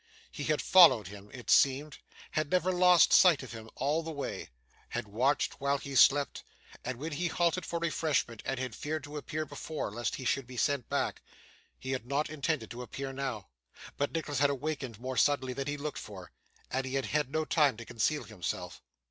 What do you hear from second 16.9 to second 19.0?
had had no time to conceal himself.